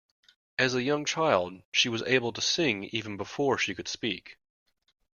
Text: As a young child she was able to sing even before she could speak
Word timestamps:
As 0.57 0.73
a 0.73 0.81
young 0.81 1.05
child 1.05 1.61
she 1.71 1.87
was 1.87 2.01
able 2.07 2.33
to 2.33 2.41
sing 2.41 2.85
even 2.85 3.17
before 3.17 3.59
she 3.59 3.75
could 3.75 3.87
speak 3.87 4.39